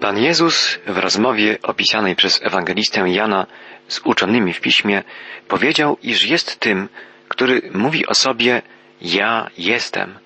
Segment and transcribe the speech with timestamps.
[0.00, 3.46] Pan Jezus w rozmowie opisanej przez ewangelistę Jana
[3.88, 5.02] z uczonymi w piśmie
[5.48, 6.88] powiedział, iż jest tym,
[7.28, 8.62] który mówi o sobie
[9.02, 10.18] ja jestem.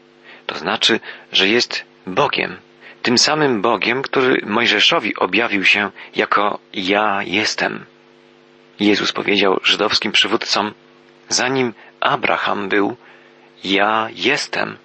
[0.47, 1.01] To znaczy,
[1.33, 2.57] że jest Bogiem.
[3.03, 7.85] Tym samym Bogiem, który Mojżeszowi objawił się jako ja jestem.
[8.81, 10.75] Jezus powiedział żydowskim przywódcom,
[11.29, 12.97] zanim Abraham był,
[13.65, 14.77] ja jestem.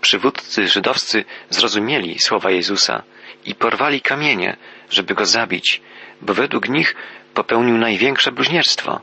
[0.00, 3.02] Przywódcy żydowscy zrozumieli słowa Jezusa
[3.44, 4.56] i porwali kamienie,
[4.90, 5.80] żeby go zabić,
[6.22, 6.94] bo według nich
[7.34, 9.00] popełnił największe bluźnierstwo.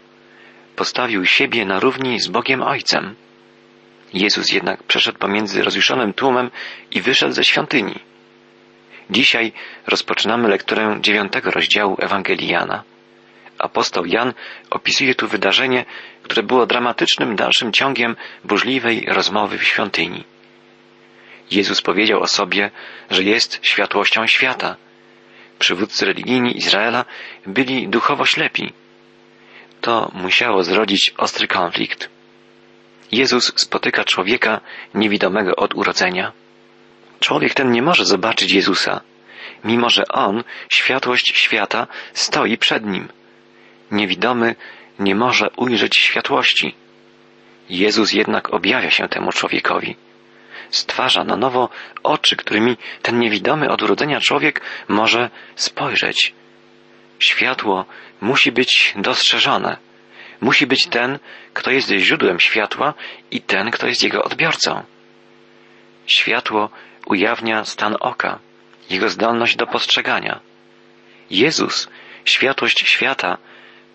[0.75, 3.15] Postawił siebie na równi z Bogiem Ojcem.
[4.13, 6.51] Jezus jednak przeszedł pomiędzy rozjuszonym tłumem
[6.91, 7.99] i wyszedł ze świątyni.
[9.09, 9.53] Dzisiaj
[9.87, 12.83] rozpoczynamy lekturę dziewiątego rozdziału Ewangelii Jana.
[13.59, 14.33] Apostoł Jan
[14.69, 15.85] opisuje tu wydarzenie,
[16.23, 20.23] które było dramatycznym dalszym ciągiem burzliwej rozmowy w świątyni.
[21.51, 22.71] Jezus powiedział o sobie,
[23.09, 24.75] że jest światłością świata.
[25.59, 27.05] Przywódcy religijni Izraela
[27.45, 28.73] byli duchowo ślepi.
[29.81, 32.09] To musiało zrodzić ostry konflikt.
[33.11, 34.61] Jezus spotyka człowieka
[34.93, 36.31] niewidomego od urodzenia.
[37.19, 39.01] Człowiek ten nie może zobaczyć Jezusa,
[39.63, 43.07] mimo że On, światłość świata, stoi przed nim.
[43.91, 44.55] Niewidomy
[44.99, 46.75] nie może ujrzeć światłości.
[47.69, 49.95] Jezus jednak objawia się temu człowiekowi
[50.71, 51.69] stwarza na nowo
[52.03, 56.33] oczy, którymi ten niewidomy od urodzenia człowiek może spojrzeć.
[57.19, 57.85] Światło
[58.21, 59.77] musi być dostrzeżone.
[60.41, 61.19] Musi być ten,
[61.53, 62.93] kto jest źródłem światła
[63.31, 64.83] i ten, kto jest jego odbiorcą.
[66.05, 66.69] Światło
[67.05, 68.39] ujawnia stan oka,
[68.89, 70.39] jego zdolność do postrzegania.
[71.29, 71.89] Jezus,
[72.25, 73.37] światłość świata,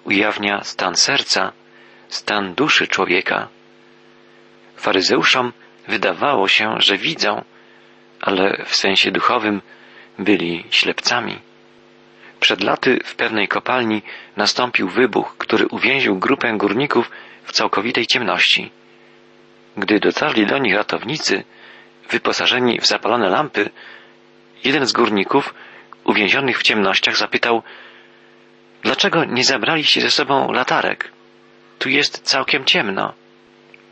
[0.05, 1.53] ujawnia stan serca,
[2.09, 3.49] stan duszy człowieka.
[4.77, 5.53] Faryzeuszom
[5.89, 7.45] wydawało się, że widzą,
[8.21, 9.63] ale w sensie duchowym
[10.19, 11.39] byli ślepcami.
[12.41, 14.03] Przed laty w pewnej kopalni
[14.37, 17.11] nastąpił wybuch, który uwięził grupę górników
[17.45, 18.71] w całkowitej ciemności.
[19.77, 21.45] Gdy dotarli do nich ratownicy,
[22.11, 23.71] wyposażeni w zapalone lampy,
[24.65, 25.55] jeden z górników,
[26.05, 27.63] uwięzionych w ciemnościach, zapytał,
[28.83, 31.13] dlaczego nie zabraliście ze sobą latarek?
[31.79, 33.13] Tu jest całkiem ciemno.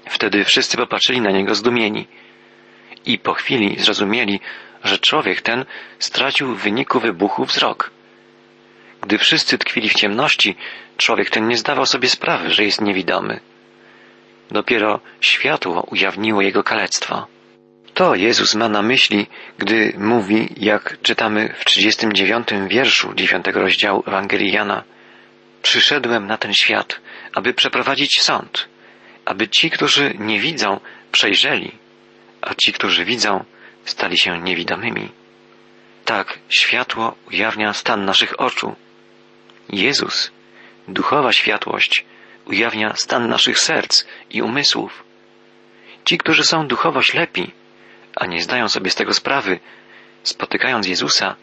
[0.09, 2.07] Wtedy wszyscy popatrzyli na niego zdumieni
[3.07, 4.41] i po chwili zrozumieli,
[4.85, 5.65] że człowiek ten
[5.99, 7.91] stracił w wyniku wybuchu wzrok.
[9.03, 10.57] Gdy wszyscy tkwili w ciemności,
[10.97, 13.41] człowiek ten nie zdawał sobie sprawy, że jest niewidomy.
[14.51, 17.27] Dopiero światło ujawniło jego kalectwo.
[17.95, 19.27] To Jezus ma na myśli,
[19.59, 24.85] gdy mówi, jak czytamy w 39 wierszu 9 rozdziału Ewangelii Jana,
[25.65, 27.01] Przyszedłem na ten świat,
[27.35, 28.69] aby przeprowadzić sąd
[29.25, 30.81] aby ci, którzy nie widzą,
[31.13, 31.73] przejrzeli,
[32.43, 33.45] a ci, którzy widzą,
[33.85, 35.09] stali się niewidomymi.
[36.05, 38.77] Tak, światło ujawnia stan naszych oczu.
[39.69, 40.33] Jezus,
[40.89, 42.05] duchowa światłość,
[42.45, 45.05] ujawnia stan naszych serc i umysłów.
[46.05, 47.53] Ci, którzy są duchowo ślepi,
[48.17, 49.61] a nie zdają sobie z tego sprawy,
[50.23, 51.37] spotykając Jezusa,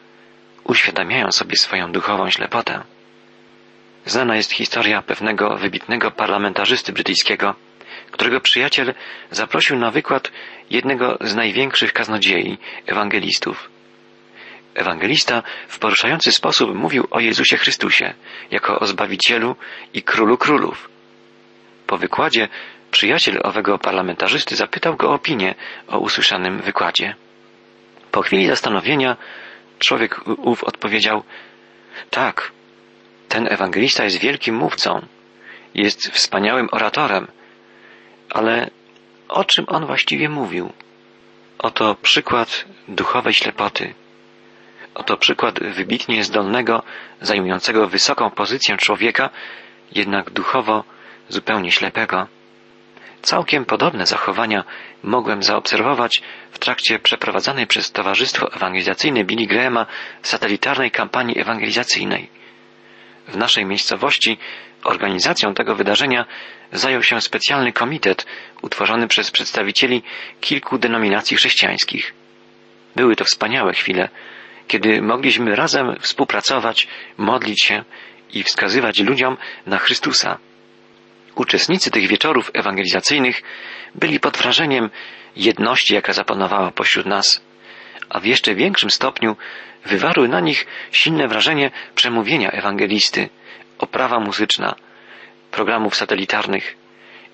[0.64, 2.84] uświadamiają sobie swoją duchową ślepotę.
[4.06, 7.56] Znana jest historia pewnego wybitnego parlamentarzysty brytyjskiego,
[8.12, 8.94] którego przyjaciel
[9.32, 10.32] zaprosił na wykład
[10.70, 13.70] jednego z największych kaznodziei, ewangelistów.
[14.76, 18.14] Ewangelista w poruszający sposób mówił o Jezusie Chrystusie
[18.52, 19.56] jako o Zbawicielu
[19.94, 20.90] i Królu Królów.
[21.88, 22.48] Po wykładzie
[22.92, 25.56] przyjaciel owego parlamentarzysty zapytał go o opinię
[25.88, 27.16] o usłyszanym wykładzie.
[28.12, 29.18] Po chwili zastanowienia
[29.80, 31.24] człowiek ów odpowiedział
[32.10, 32.52] tak,
[33.30, 35.06] ten ewangelista jest wielkim mówcą,
[35.76, 37.28] jest wspaniałym oratorem,
[38.34, 38.70] ale
[39.30, 40.74] o czym on właściwie mówił?
[41.60, 43.94] Oto przykład duchowej ślepoty.
[44.96, 46.84] Oto przykład wybitnie zdolnego,
[47.22, 49.30] zajmującego wysoką pozycję człowieka,
[49.96, 50.84] jednak duchowo
[51.30, 52.28] zupełnie ślepego.
[53.22, 54.64] Całkiem podobne zachowania
[55.04, 56.22] mogłem zaobserwować
[56.52, 59.86] w trakcie przeprowadzanej przez Towarzystwo Ewangelizacyjne Billy Grahama
[60.22, 62.30] satelitarnej kampanii ewangelizacyjnej.
[63.28, 64.38] W naszej miejscowości
[64.84, 66.26] organizacją tego wydarzenia
[66.72, 68.26] zajął się specjalny komitet
[68.62, 70.04] utworzony przez przedstawicieli
[70.42, 72.14] kilku denominacji chrześcijańskich.
[72.96, 74.10] Były to wspaniałe chwile,
[74.68, 76.88] kiedy mogliśmy razem współpracować,
[77.18, 77.84] modlić się
[78.34, 80.38] i wskazywać ludziom na Chrystusa.
[81.36, 83.42] Uczestnicy tych wieczorów ewangelizacyjnych
[83.96, 84.90] byli pod wrażeniem
[85.36, 87.46] jedności, jaka zapanowała pośród nas,
[88.10, 89.36] a w jeszcze większym stopniu
[89.86, 93.30] wywarły na nich silne wrażenie przemówienia ewangelisty,
[93.80, 94.76] oprawa muzyczna,
[95.52, 96.76] programów satelitarnych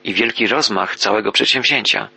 [0.04, 2.10] i wielki rozmach całego przedsięwzięcia.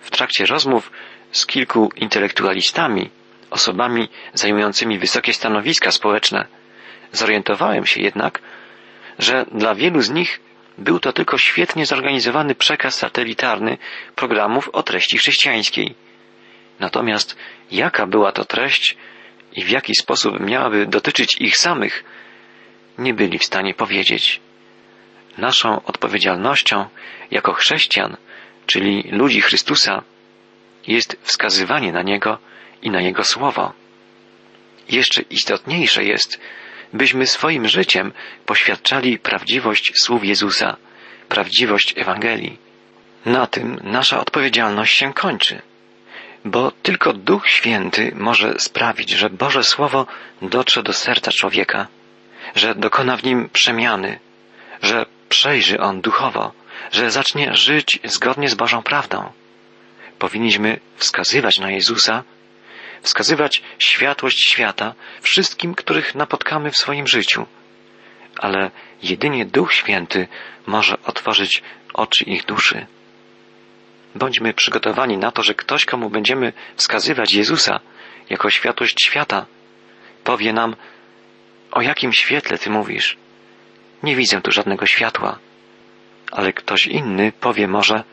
[0.00, 0.90] W trakcie rozmów
[1.32, 3.10] z kilku intelektualistami
[3.50, 6.46] osobami zajmującymi wysokie stanowiska społeczne.
[7.12, 8.40] Zorientowałem się jednak,
[9.18, 10.40] że dla wielu z nich
[10.78, 13.78] był to tylko świetnie zorganizowany przekaz satelitarny
[14.14, 15.94] programów o treści chrześcijańskiej.
[16.80, 17.36] Natomiast
[17.70, 18.96] jaka była to treść
[19.52, 22.04] i w jaki sposób miałaby dotyczyć ich samych,
[22.98, 24.40] nie byli w stanie powiedzieć.
[25.38, 26.88] Naszą odpowiedzialnością
[27.30, 28.16] jako chrześcijan,
[28.66, 30.02] czyli ludzi Chrystusa,
[30.86, 32.38] jest wskazywanie na Niego
[32.82, 33.72] i na Jego Słowo.
[34.88, 36.40] Jeszcze istotniejsze jest,
[36.92, 38.12] byśmy swoim życiem
[38.46, 40.76] poświadczali prawdziwość słów Jezusa,
[41.28, 42.58] prawdziwość Ewangelii.
[43.26, 45.62] Na tym nasza odpowiedzialność się kończy,
[46.44, 50.06] bo tylko Duch Święty może sprawić, że Boże Słowo
[50.42, 51.86] dotrze do serca człowieka,
[52.54, 54.18] że dokona w nim przemiany,
[54.82, 56.52] że przejrzy on duchowo,
[56.92, 59.32] że zacznie żyć zgodnie z Bożą prawdą.
[60.18, 62.22] Powinniśmy wskazywać na Jezusa
[63.02, 67.46] wskazywać światłość świata wszystkim, których napotkamy w swoim życiu.
[68.36, 68.70] Ale
[69.02, 70.28] jedynie Duch Święty
[70.66, 71.62] może otworzyć
[71.94, 72.86] oczy ich duszy.
[74.14, 77.80] Bądźmy przygotowani na to, że ktoś, komu będziemy wskazywać Jezusa
[78.30, 79.46] jako światłość świata,
[80.24, 80.76] powie nam,
[81.70, 83.23] o jakim świetle Ty mówisz?
[84.04, 85.38] Nie widzę tu żadnego światła.
[86.32, 88.04] Ale ktoś inny powie może,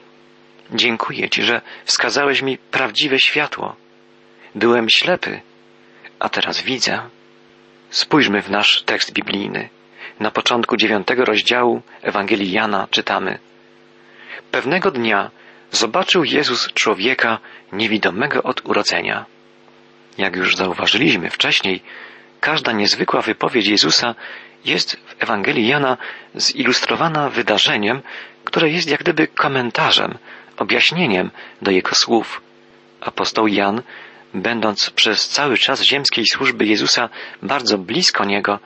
[0.74, 3.76] dziękuję Ci, że wskazałeś mi prawdziwe światło.
[4.56, 5.42] Byłem ślepy,
[6.20, 7.00] a teraz widzę.
[7.90, 9.70] Spójrzmy w nasz tekst biblijny.
[10.20, 13.40] Na początku dziewiątego rozdziału Ewangelii Jana czytamy.
[14.52, 15.32] Pewnego dnia
[15.72, 17.40] zobaczył Jezus człowieka
[17.72, 19.26] niewidomego od urodzenia.
[20.18, 21.82] Jak już zauważyliśmy wcześniej,
[22.40, 24.16] każda niezwykła wypowiedź Jezusa
[24.66, 25.98] jest w Ewangelii Jana
[26.36, 28.02] zilustrowana wydarzeniem,
[28.44, 30.18] które jest jak gdyby komentarzem,
[30.58, 31.32] objaśnieniem
[31.62, 32.42] do jego słów.
[33.02, 33.82] Apostoł Jan
[34.34, 37.10] będąc przez cały czas ziemskiej służby Jezusa
[37.42, 38.60] bardzo blisko Niego,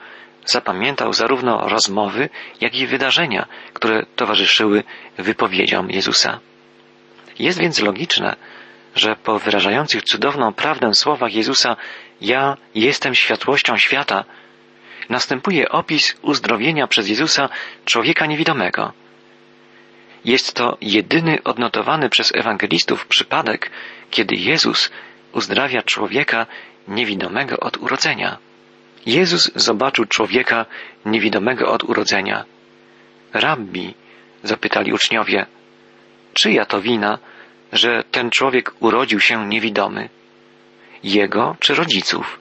[0.44, 2.28] zapamiętał zarówno rozmowy,
[2.60, 4.84] jak i wydarzenia, które towarzyszyły
[5.18, 6.40] wypowiedziom Jezusa.
[7.38, 8.36] Jest więc logiczne,
[8.94, 11.76] że po wyrażających cudowną prawdę słowach Jezusa
[12.20, 14.24] Ja jestem światłością świata,
[15.08, 17.48] następuje opis uzdrowienia przez Jezusa
[17.84, 18.92] człowieka niewidomego.
[20.24, 23.70] Jest to jedyny odnotowany przez ewangelistów przypadek,
[24.10, 24.90] kiedy Jezus
[25.32, 26.46] uzdrawia człowieka
[26.88, 28.38] niewidomego od urodzenia.
[29.06, 30.66] Jezus zobaczył człowieka
[31.04, 32.44] niewidomego od urodzenia.
[33.32, 33.94] Rabbi,
[34.42, 35.46] zapytali uczniowie,
[36.34, 37.18] czyja to wina,
[37.72, 40.08] że ten człowiek urodził się niewidomy?
[41.02, 42.38] Jego czy rodziców?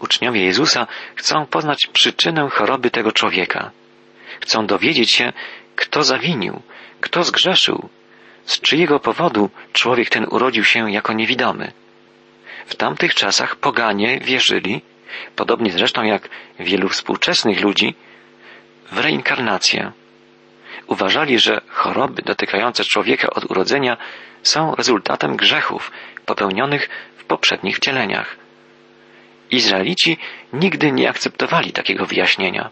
[0.00, 3.70] Uczniowie Jezusa chcą poznać przyczynę choroby tego człowieka.
[4.40, 5.32] Chcą dowiedzieć się,
[5.76, 6.62] kto zawinił,
[7.00, 7.88] kto zgrzeszył,
[8.44, 11.72] z czyjego powodu człowiek ten urodził się jako niewidomy.
[12.66, 14.82] W tamtych czasach poganie wierzyli,
[15.36, 16.28] podobnie zresztą jak
[16.60, 17.94] wielu współczesnych ludzi,
[18.92, 19.92] w reinkarnację.
[20.86, 23.96] Uważali, że choroby dotykające człowieka od urodzenia
[24.42, 25.92] są rezultatem grzechów
[26.26, 28.36] popełnionych w poprzednich wcieleniach.
[29.50, 30.18] Izraelici
[30.52, 32.70] nigdy nie akceptowali takiego wyjaśnienia.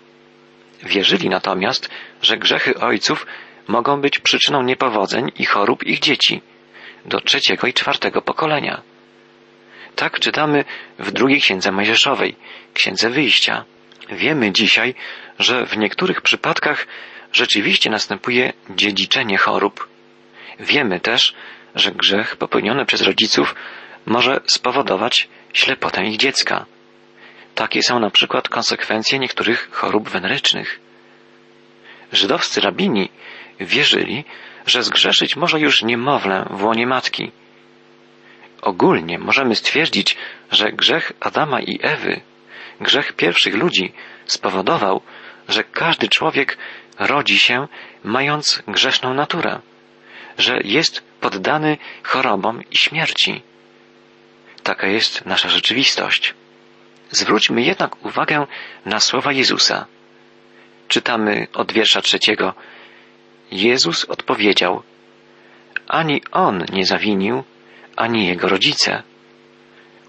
[0.82, 1.90] Wierzyli natomiast,
[2.23, 3.26] że grzechy ojców
[3.69, 6.43] mogą być przyczyną niepowodzeń i chorób ich dzieci
[7.05, 8.82] do trzeciego i czwartego pokolenia.
[9.96, 10.64] Tak czytamy
[10.99, 12.37] w drugiej księdze Mojżeszowej,
[12.75, 13.64] księdze wyjścia.
[14.11, 14.95] Wiemy dzisiaj,
[15.38, 16.87] że w niektórych przypadkach
[17.33, 19.88] rzeczywiście następuje dziedziczenie chorób.
[20.61, 21.35] Wiemy też,
[21.75, 23.54] że grzech popełniony przez rodziców
[24.06, 26.66] może spowodować ślepotę ich dziecka.
[27.54, 30.80] Takie są na przykład konsekwencje niektórych chorób wenerycznych.
[32.12, 33.08] Żydowscy rabini
[33.60, 34.25] wierzyli,
[34.66, 37.32] że zgrzeszyć może już niemowlę w łonie matki.
[38.62, 40.16] Ogólnie możemy stwierdzić,
[40.50, 42.20] że grzech Adama i Ewy,
[42.80, 43.92] grzech pierwszych ludzi
[44.26, 45.00] spowodował,
[45.48, 46.58] że każdy człowiek
[46.98, 47.68] rodzi się
[48.04, 49.60] mając grzeszną naturę,
[50.38, 53.42] że jest poddany chorobom i śmierci.
[54.66, 56.35] Taka jest nasza rzeczywistość.
[57.11, 58.46] Zwróćmy jednak uwagę
[58.87, 59.87] na słowa Jezusa.
[60.88, 62.54] Czytamy od wiersza trzeciego.
[63.50, 64.82] Jezus odpowiedział,
[65.88, 67.44] ani on nie zawinił,
[67.96, 69.02] ani jego rodzice.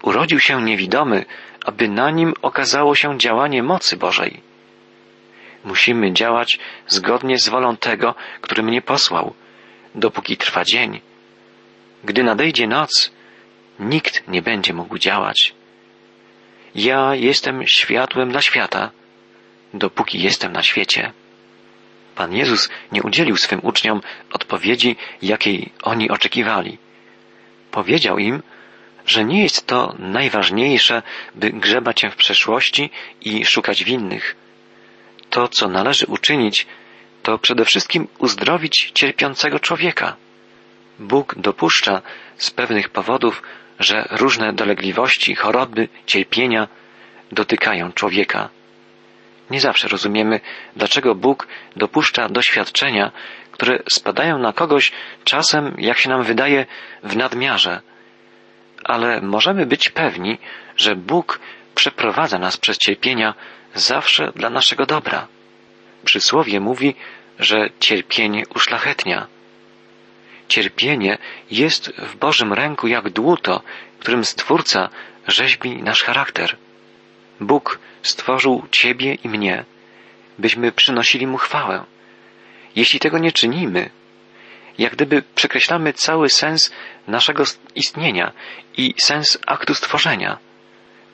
[0.02, 1.24] Urodził się niewidomy,
[1.64, 4.40] aby na nim okazało się działanie mocy Bożej.
[5.64, 9.34] Musimy działać zgodnie z wolą tego, który mnie posłał,
[9.94, 11.00] dopóki trwa dzień.
[12.04, 13.17] Gdy nadejdzie noc,
[13.78, 15.54] nikt nie będzie mógł działać.
[16.74, 18.90] Ja jestem światłem dla świata,
[19.74, 21.12] dopóki jestem na świecie.
[22.14, 24.00] Pan Jezus nie udzielił swym uczniom
[24.32, 26.78] odpowiedzi, jakiej oni oczekiwali.
[27.70, 28.42] Powiedział im,
[29.06, 31.02] że nie jest to najważniejsze,
[31.34, 34.36] by grzebać się w przeszłości i szukać winnych.
[35.30, 36.66] To, co należy uczynić,
[37.22, 40.16] to przede wszystkim uzdrowić cierpiącego człowieka.
[40.98, 42.02] Bóg dopuszcza
[42.36, 43.42] z pewnych powodów,
[43.78, 46.68] że różne dolegliwości, choroby, cierpienia
[47.32, 48.48] dotykają człowieka.
[49.50, 50.40] Nie zawsze rozumiemy,
[50.76, 53.12] dlaczego Bóg dopuszcza doświadczenia,
[53.52, 54.92] które spadają na kogoś
[55.24, 56.66] czasem, jak się nam wydaje,
[57.02, 57.80] w nadmiarze.
[58.84, 60.38] Ale możemy być pewni,
[60.76, 61.40] że Bóg
[61.74, 63.34] przeprowadza nas przez cierpienia
[63.74, 65.26] zawsze dla naszego dobra.
[66.04, 66.94] Przysłowie mówi,
[67.38, 69.26] że cierpienie uszlachetnia.
[70.48, 71.18] Cierpienie
[71.50, 73.62] jest w Bożym ręku jak dłuto,
[73.98, 74.88] którym Stwórca
[75.26, 76.56] rzeźbi nasz charakter.
[77.40, 79.64] Bóg stworzył Ciebie i mnie,
[80.38, 81.84] byśmy przynosili Mu chwałę.
[82.76, 83.90] Jeśli tego nie czynimy,
[84.78, 86.72] jak gdyby przekreślamy cały sens
[87.06, 88.32] naszego istnienia
[88.76, 90.38] i sens aktu stworzenia.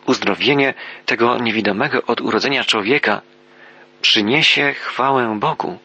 [0.07, 0.75] Uzdrowienie
[1.07, 3.23] tego niewidomego od urodzenia człowieka
[4.01, 5.79] przyniesie chwałę Bogu.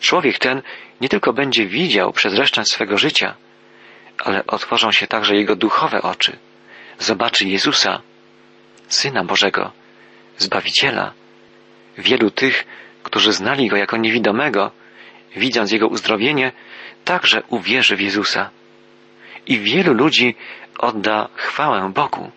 [0.00, 0.62] Człowiek ten
[1.00, 3.34] nie tylko będzie widział przez resztę swego życia,
[4.18, 6.38] ale otworzą się także jego duchowe oczy.
[6.98, 8.02] Zobaczy Jezusa,
[8.88, 9.72] Syna Bożego,
[10.38, 11.12] Zbawiciela.
[11.98, 12.64] Wielu tych,
[13.02, 14.70] którzy znali Go jako niewidomego,
[15.36, 16.52] widząc Jego uzdrowienie,
[17.04, 18.50] także uwierzy w Jezusa.
[19.46, 20.34] I wielu ludzi
[20.78, 22.30] odda chwałę Bogu.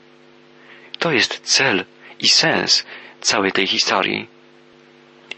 [1.00, 1.86] To jest cel
[2.20, 2.86] i sens
[3.22, 4.28] całej tej historii.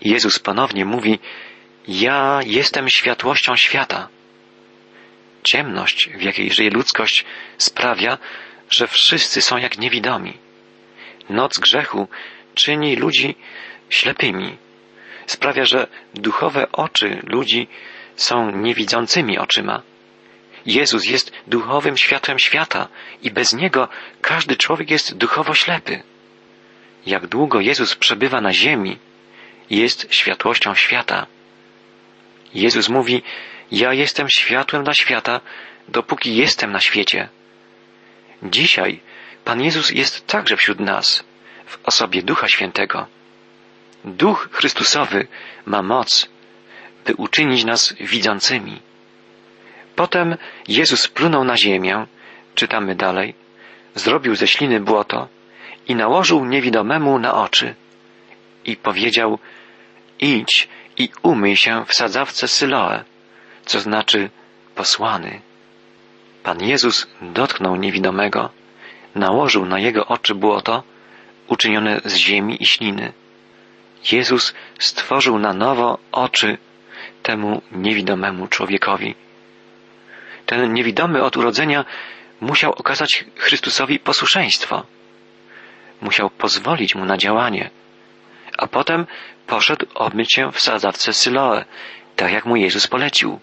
[0.01, 1.19] Jezus ponownie mówi,
[1.87, 4.07] ja jestem światłością świata.
[5.43, 7.25] Ciemność, w jakiej żyje ludzkość,
[7.57, 8.17] sprawia,
[8.69, 10.37] że wszyscy są jak niewidomi.
[11.29, 12.07] Noc grzechu
[12.55, 13.35] czyni ludzi
[13.89, 14.57] ślepymi.
[15.25, 17.67] Sprawia, że duchowe oczy ludzi
[18.15, 19.81] są niewidzącymi oczyma.
[20.65, 22.87] Jezus jest duchowym światłem świata
[23.23, 23.87] i bez Niego
[24.21, 26.03] każdy człowiek jest duchowo ślepy.
[27.05, 28.97] Jak długo Jezus przebywa na ziemi,
[29.69, 31.27] jest światłością świata.
[32.53, 33.23] Jezus mówi,
[33.71, 35.41] ja jestem światłem dla świata,
[35.87, 37.29] dopóki jestem na świecie.
[38.43, 38.99] Dzisiaj
[39.45, 41.23] Pan Jezus jest także wśród nas,
[41.65, 43.07] w osobie Ducha Świętego.
[44.05, 45.27] Duch Chrystusowy
[45.65, 46.29] ma moc,
[47.05, 48.81] by uczynić nas widzącymi.
[49.95, 52.05] Potem Jezus plunął na ziemię,
[52.55, 53.33] czytamy dalej,
[53.95, 55.27] zrobił ze śliny błoto
[55.87, 57.75] i nałożył niewidomemu na oczy
[58.65, 59.39] i powiedział,
[60.19, 60.67] idź
[60.97, 63.03] i umyj się w sadzawce Syloe,
[63.65, 64.29] co znaczy
[64.75, 65.41] posłany.
[66.43, 68.49] Pan Jezus dotknął niewidomego,
[69.15, 70.83] nałożył na jego oczy błoto,
[71.47, 73.13] uczynione z ziemi i śliny.
[74.11, 76.57] Jezus stworzył na nowo oczy
[77.23, 79.15] temu niewidomemu człowiekowi.
[80.45, 81.85] Ten niewidomy od urodzenia
[82.41, 84.83] musiał okazać Chrystusowi posłuszeństwo.
[86.01, 87.69] Musiał pozwolić mu na działanie.
[88.57, 89.05] A potem
[89.51, 91.65] poszedł obmyć się w sadzawce Syloe,
[92.15, 93.39] tak jak mu Jezus polecił.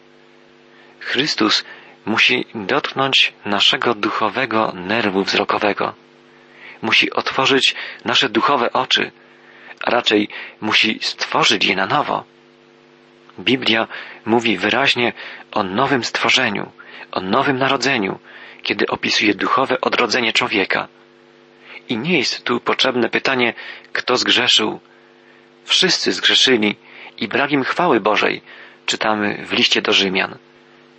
[1.00, 1.64] Chrystus
[2.06, 5.94] musi dotknąć naszego duchowego nerwu wzrokowego.
[6.82, 7.74] Musi otworzyć
[8.04, 9.10] nasze duchowe oczy,
[9.84, 10.28] a raczej
[10.60, 12.24] musi stworzyć je na nowo.
[13.38, 13.88] Biblia
[14.24, 15.12] mówi wyraźnie
[15.52, 16.72] o nowym stworzeniu,
[17.12, 18.18] o nowym narodzeniu,
[18.62, 20.88] kiedy opisuje duchowe odrodzenie człowieka.
[21.88, 23.54] I nie jest tu potrzebne pytanie,
[23.92, 24.80] kto zgrzeszył.
[25.68, 26.76] Wszyscy zgrzeszyli
[27.18, 28.42] i brak im chwały Bożej,
[28.86, 30.38] czytamy w liście do Rzymian.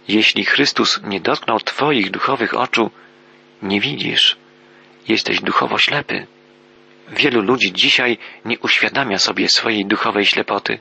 [0.08, 2.92] Jeśli Chrystus nie dotknął Twoich duchowych oczu,
[3.62, 4.38] nie widzisz.
[5.08, 6.28] Jesteś duchowo ślepy.
[7.08, 10.80] Wielu ludzi dzisiaj nie uświadamia sobie swojej duchowej ślepoty.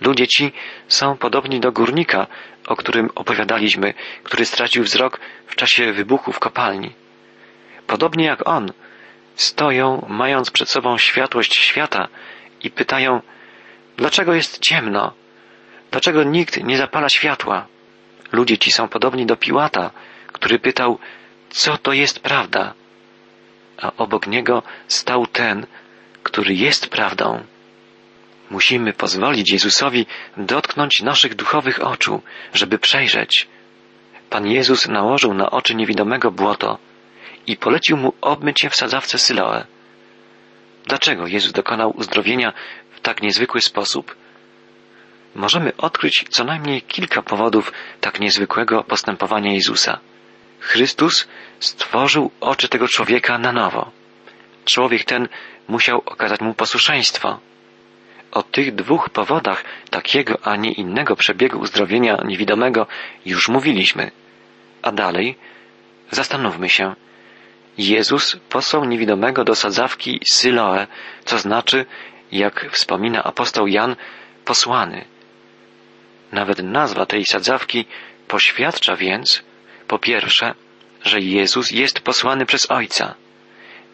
[0.00, 0.52] Ludzie ci
[0.88, 2.26] są podobni do górnika,
[2.66, 6.92] o którym opowiadaliśmy, który stracił wzrok w czasie wybuchu w kopalni.
[7.86, 8.72] Podobnie jak on,
[9.34, 12.08] stoją, mając przed sobą światłość świata
[12.64, 13.20] i pytają,
[13.96, 15.12] dlaczego jest ciemno?
[15.90, 17.66] Dlaczego nikt nie zapala światła?
[18.32, 19.90] Ludzie ci są podobni do Piłata,
[20.26, 20.98] który pytał,
[21.50, 22.74] co to jest prawda?
[23.76, 25.66] A obok niego stał ten,
[26.22, 27.44] który jest prawdą.
[28.50, 30.06] Musimy pozwolić Jezusowi
[30.36, 32.22] dotknąć naszych duchowych oczu,
[32.54, 33.48] żeby przejrzeć.
[34.30, 36.78] Pan Jezus nałożył na oczy niewidomego błoto
[37.46, 39.66] i polecił mu obmyć się w sadzawce Syloe.
[40.86, 42.52] Dlaczego Jezus dokonał uzdrowienia
[42.90, 44.16] w tak niezwykły sposób?
[45.34, 49.98] możemy odkryć co najmniej kilka powodów tak niezwykłego postępowania Jezusa.
[50.60, 51.28] Chrystus
[51.60, 53.90] stworzył oczy tego człowieka na nowo.
[54.64, 55.28] Człowiek ten
[55.68, 57.38] musiał okazać mu posłuszeństwo.
[58.32, 62.86] O tych dwóch powodach takiego, a nie innego przebiegu uzdrowienia niewidomego
[63.26, 64.10] już mówiliśmy.
[64.82, 65.36] A dalej
[66.10, 66.94] Zastanówmy się.
[67.78, 70.86] Jezus posłał niewidomego do sadzawki Syloe,
[71.24, 71.86] co znaczy,
[72.32, 73.96] jak wspomina apostoł Jan,
[74.44, 75.04] posłany.
[76.32, 77.86] Nawet nazwa tej sadzawki
[78.28, 79.42] poświadcza więc,
[79.88, 80.54] po pierwsze,
[81.02, 83.14] że Jezus jest posłany przez Ojca.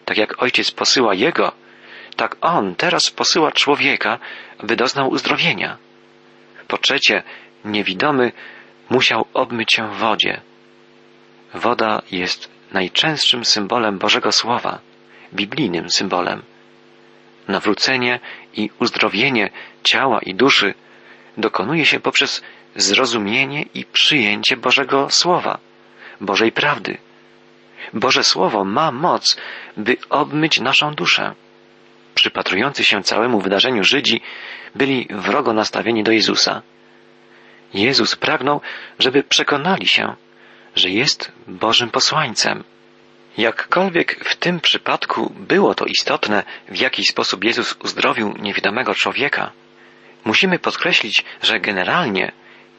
[0.05, 1.53] Tak jak Ojciec posyła Jego,
[2.17, 4.19] tak On teraz posyła człowieka,
[4.63, 5.77] by doznał uzdrowienia.
[6.69, 7.23] Po trzecie,
[7.65, 8.33] niewidomy
[8.91, 10.41] musiał obmyć się w wodzie.
[11.55, 14.79] Woda jest najczęstszym symbolem Bożego Słowa,
[15.35, 16.43] biblijnym symbolem.
[17.49, 18.21] Nawrócenie
[18.55, 19.50] i uzdrowienie
[19.85, 20.75] ciała i duszy
[21.37, 22.43] dokonuje się poprzez
[22.77, 25.59] zrozumienie i przyjęcie Bożego Słowa,
[26.21, 26.99] Bożej prawdy.
[27.93, 29.37] Boże Słowo ma moc,
[29.77, 31.35] by obmyć naszą duszę.
[32.15, 34.21] Przypatrujący się całemu wydarzeniu Żydzi
[34.75, 36.62] byli wrogo nastawieni do Jezusa.
[37.75, 38.61] Jezus pragnął,
[38.99, 40.15] żeby przekonali się,
[40.77, 42.65] że jest Bożym posłańcem.
[43.39, 49.53] Jakkolwiek w tym przypadku było to istotne, w jaki sposób Jezus uzdrowił niewidomego człowieka,
[50.25, 52.33] musimy podkreślić, że generalnie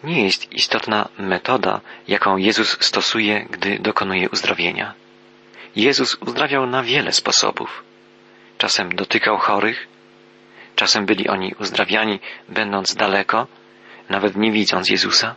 [0.03, 4.93] nie jest istotna metoda, jaką Jezus stosuje, gdy dokonuje uzdrowienia.
[5.75, 7.83] Jezus uzdrawiał na wiele sposobów.
[8.57, 9.87] Czasem dotykał chorych,
[10.75, 12.19] czasem byli oni uzdrawiani,
[12.49, 13.47] będąc daleko,
[14.09, 15.35] nawet nie widząc Jezusa,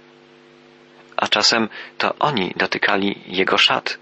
[1.24, 3.98] a czasem to oni dotykali Jego szat.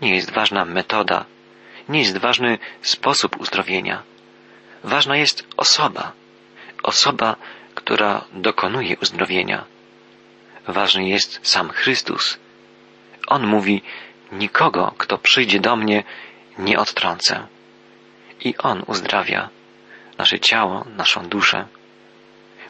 [0.00, 1.24] Nie jest ważna metoda,
[1.88, 4.02] nie jest ważny sposób uzdrowienia.
[4.84, 6.12] Ważna jest osoba,
[6.82, 7.36] osoba,
[7.74, 9.64] która dokonuje uzdrowienia.
[10.68, 12.38] Ważny jest sam Chrystus.
[13.28, 13.82] On mówi,
[14.32, 16.04] nikogo, kto przyjdzie do mnie,
[16.58, 17.46] nie odtrącę.
[18.40, 19.48] I On uzdrawia
[20.18, 21.66] nasze ciało, naszą duszę.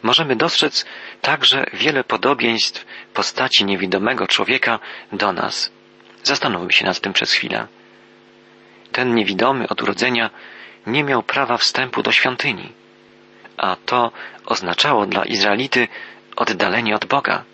[0.03, 0.85] Możemy dostrzec
[1.21, 4.79] także wiele podobieństw postaci niewidomego człowieka
[5.13, 5.73] do nas.
[6.23, 7.67] Zastanówmy się nad tym przez chwilę.
[8.93, 10.31] Ten niewidomy od urodzenia
[10.87, 12.73] nie miał prawa wstępu do świątyni
[13.63, 14.13] a to
[14.47, 15.89] oznaczało dla Izraelity
[16.37, 17.45] oddalenie od Boga.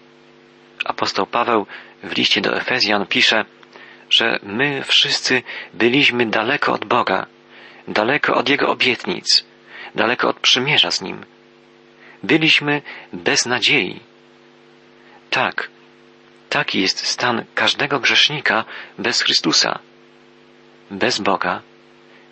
[0.84, 1.66] Apostoł Paweł
[2.02, 3.44] w liście do Efezjan pisze,
[4.10, 5.42] że my wszyscy
[5.74, 7.26] byliśmy daleko od Boga,
[7.88, 9.44] daleko od Jego obietnic,
[9.94, 11.24] daleko od przymierza z Nim.
[12.22, 14.00] Byliśmy bez nadziei.
[15.30, 15.70] Tak,
[16.48, 18.64] taki jest stan każdego grzesznika
[18.98, 19.78] bez Chrystusa,
[20.90, 21.62] bez Boga,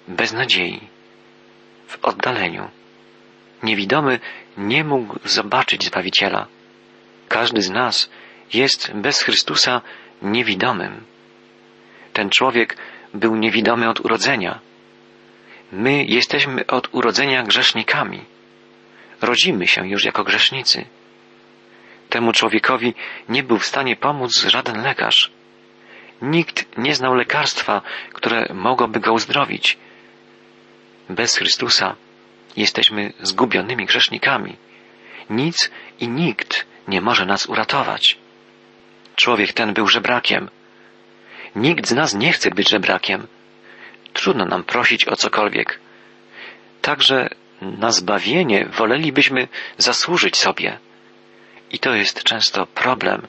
[0.09, 0.81] bez nadziei,
[1.87, 2.69] w oddaleniu.
[3.63, 4.21] Niewidomy
[4.57, 6.47] nie mógł zobaczyć Zbawiciela.
[7.29, 8.11] Każdy z nas
[8.53, 9.83] jest bez Chrystusa
[10.23, 11.05] niewidomym.
[12.13, 12.77] Ten człowiek
[13.15, 14.61] był niewidomy od urodzenia.
[15.73, 18.25] My jesteśmy od urodzenia grzesznikami.
[19.23, 20.85] Rodzimy się już jako grzesznicy.
[22.09, 22.95] Temu człowiekowi
[23.29, 25.31] nie był w stanie pomóc żaden lekarz.
[26.23, 29.79] Nikt nie znał lekarstwa, które mogłoby go uzdrowić.
[31.09, 31.97] Bez Chrystusa
[32.57, 34.57] Jesteśmy zgubionymi grzesznikami.
[35.31, 38.19] Nic i nikt nie może nas uratować.
[39.17, 40.49] Człowiek ten był żebrakiem.
[41.57, 43.27] Nikt z nas nie chce być żebrakiem.
[44.13, 45.81] Trudno nam prosić o cokolwiek.
[46.83, 47.29] Także
[47.61, 50.79] na zbawienie wolelibyśmy zasłużyć sobie.
[51.71, 53.27] I to jest często problem.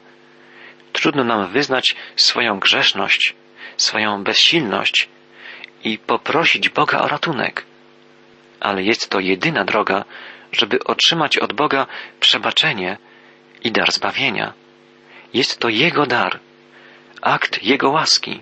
[0.93, 3.35] Trudno nam wyznać swoją grzeszność,
[3.77, 5.09] swoją bezsilność
[5.83, 7.65] i poprosić Boga o ratunek
[8.59, 10.05] ale jest to jedyna droga,
[10.51, 11.87] żeby otrzymać od Boga
[12.19, 12.97] przebaczenie
[13.63, 14.53] i dar zbawienia.
[15.33, 16.39] Jest to Jego dar,
[17.21, 18.41] akt Jego łaski.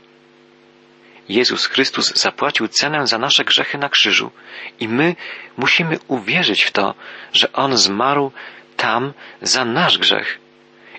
[1.29, 4.31] Jezus Chrystus zapłacił cenę za nasze grzechy na krzyżu
[4.79, 5.15] i my
[5.57, 6.95] musimy uwierzyć w to,
[7.33, 8.31] że On zmarł
[8.77, 10.39] tam za nasz grzech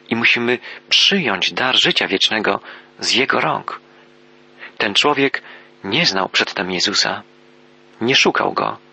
[0.09, 0.59] i musimy
[0.89, 2.61] przyjąć dar życia wiecznego
[2.99, 3.81] z Jego rąk.
[4.79, 5.43] Ten człowiek
[5.85, 7.23] nie znał przedtem Jezusa,
[8.01, 8.87] nie szukał Go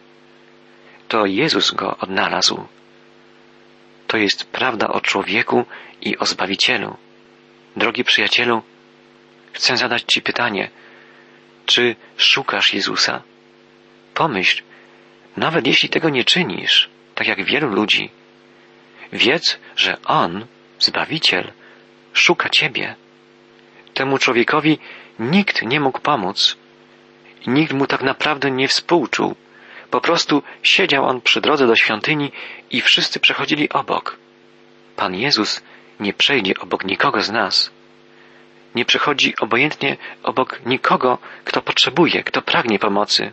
[1.13, 2.65] to Jezus go odnalazł.
[4.07, 5.65] To jest prawda o człowieku
[6.01, 6.97] i o Zbawicielu.
[7.77, 8.61] Drogi przyjacielu,
[9.53, 10.69] chcę zadać Ci pytanie,
[11.65, 13.21] czy szukasz Jezusa?
[14.13, 14.63] Pomyśl,
[15.37, 18.09] nawet jeśli tego nie czynisz, tak jak wielu ludzi,
[19.13, 20.45] wiedz, że On,
[20.79, 21.51] Zbawiciel,
[22.13, 22.95] szuka Ciebie.
[23.93, 24.79] Temu człowiekowi
[25.19, 26.57] nikt nie mógł pomóc.
[27.47, 29.35] Nikt mu tak naprawdę nie współczuł.
[29.89, 32.31] Po prostu siedział on przy drodze do świątyni
[32.71, 34.17] i wszyscy przechodzili obok.
[34.95, 35.61] Pan Jezus
[35.99, 37.71] nie przejdzie obok nikogo z nas.
[38.75, 43.31] Nie przechodzi obojętnie obok nikogo, kto potrzebuje, kto pragnie pomocy.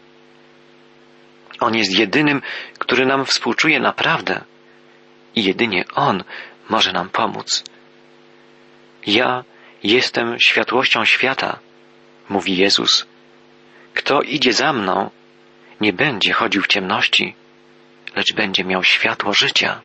[1.60, 2.42] On jest jedynym,
[2.78, 4.44] który nam współczuje naprawdę
[5.34, 6.24] i jedynie On
[6.68, 7.64] może nam pomóc.
[9.06, 9.44] Ja
[9.82, 11.58] Jestem światłością świata,
[12.28, 13.06] mówi Jezus.
[13.94, 15.10] Kto idzie za mną,
[15.80, 17.34] nie będzie chodził w ciemności,
[18.16, 19.80] lecz będzie miał światło życia.